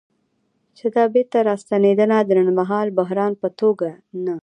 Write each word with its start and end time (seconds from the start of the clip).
چې 0.77 0.85
دا 0.95 1.03
بیرته 1.13 1.37
راستنېدنه 1.49 2.17
د 2.23 2.29
لنډمهاله 2.37 2.95
بحران 2.99 3.31
په 3.41 3.47
توګه 3.59 3.89
نه 4.25 4.35